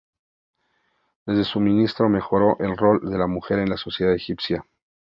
Desde 1.27 1.43
su 1.43 1.59
ministerio 1.59 2.09
mejoró 2.09 2.57
el 2.59 2.75
rol 2.75 3.07
de 3.07 3.19
la 3.19 3.27
mujer 3.27 3.59
en 3.59 3.69
la 3.69 3.77
sociedad 3.77 4.15
egipcia. 4.15 4.65